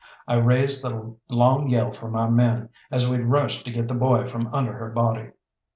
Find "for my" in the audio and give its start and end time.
1.91-2.27